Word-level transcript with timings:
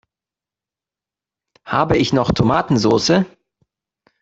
Habe 1.63 1.95
ich 1.97 2.11
noch 2.11 2.31
Tomatensoße? 2.33 3.27